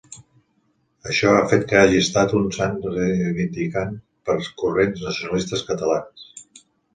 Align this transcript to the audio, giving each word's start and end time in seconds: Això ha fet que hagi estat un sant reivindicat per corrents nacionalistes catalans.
Això 1.09 1.33
ha 1.33 1.43
fet 1.51 1.67
que 1.71 1.77
hagi 1.81 1.99
estat 2.03 2.33
un 2.39 2.47
sant 2.57 2.79
reivindicat 2.87 3.93
per 4.31 4.37
corrents 4.63 5.05
nacionalistes 5.11 5.65
catalans. 5.71 6.27